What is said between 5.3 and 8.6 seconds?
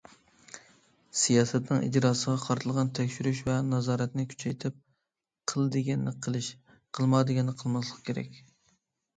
قىل دېگەننى قىلىش، قىلما دېگەننى قىلماسلىق كېرەك.